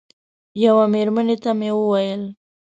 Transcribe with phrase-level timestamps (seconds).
[0.65, 2.23] یوه مېرمنې ته مې وویل.